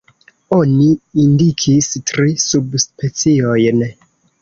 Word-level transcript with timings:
Oni 0.55 0.87
indikis 1.25 1.91
tri 2.13 2.35
subspeciojn. 2.49 3.89